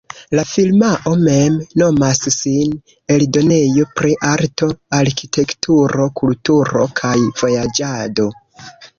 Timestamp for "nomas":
1.81-2.21